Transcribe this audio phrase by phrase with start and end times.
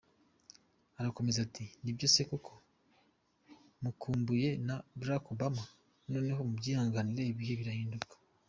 [0.99, 2.53] Arakomeza ati "Nibyo se koko?
[3.83, 5.63] Mukumbuye na Barack Obama
[6.13, 6.39] noneho?
[6.47, 8.15] Mubyihanganire, ibihe birahinduka.